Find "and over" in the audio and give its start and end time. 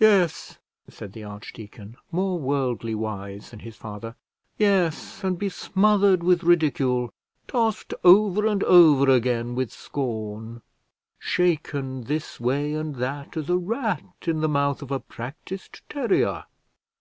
8.44-9.08